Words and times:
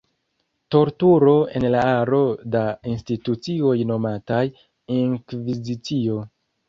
Torturo 0.75 1.33
en 1.59 1.67
la 1.75 1.83
aro 1.89 2.21
da 2.55 2.63
institucioj 2.93 3.77
nomataj 3.93 4.43
“Inkvizicio”. 5.01 6.19